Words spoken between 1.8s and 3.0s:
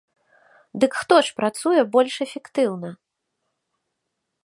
больш эфектыўна?